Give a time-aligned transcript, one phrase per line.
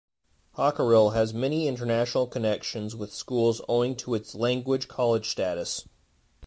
[0.55, 5.87] Hockerill has many international connections with schools owing to its Language College status.